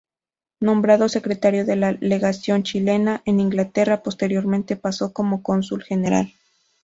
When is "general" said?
5.83-6.33